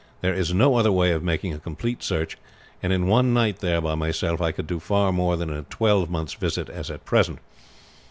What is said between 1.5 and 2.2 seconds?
a complete